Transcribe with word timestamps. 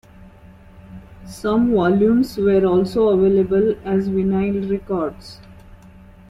Some 1.27 1.73
volumes 1.73 2.35
were 2.35 2.65
also 2.65 3.09
available 3.09 3.75
as 3.85 4.09
vinyl 4.09 4.67
records. 4.67 5.39